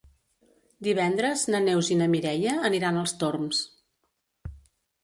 [0.87, 3.63] Divendres na Neus i na Mireia aniran als Torms.